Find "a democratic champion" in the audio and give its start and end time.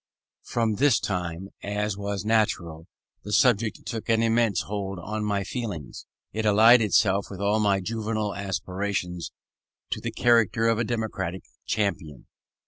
10.79-12.25